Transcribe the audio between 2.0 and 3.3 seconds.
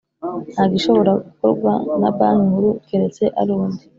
na Banki Nkuru keretse